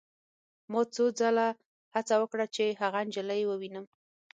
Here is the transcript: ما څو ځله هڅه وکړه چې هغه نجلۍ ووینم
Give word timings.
ما 0.71 0.81
څو 0.95 1.05
ځله 1.19 1.47
هڅه 1.95 2.13
وکړه 2.21 2.45
چې 2.55 2.65
هغه 2.81 2.99
نجلۍ 3.07 3.41
ووینم 3.45 3.85